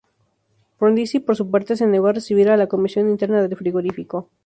[0.79, 4.31] Frondizi por su parte se negó a recibir a la comisión interna del frigorífico.